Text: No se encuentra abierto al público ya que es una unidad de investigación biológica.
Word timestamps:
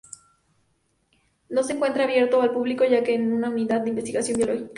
No 1.47 1.61
se 1.61 1.73
encuentra 1.73 2.05
abierto 2.05 2.41
al 2.41 2.49
público 2.51 2.83
ya 2.83 3.03
que 3.03 3.13
es 3.13 3.21
una 3.21 3.51
unidad 3.51 3.81
de 3.81 3.89
investigación 3.89 4.35
biológica. 4.37 4.69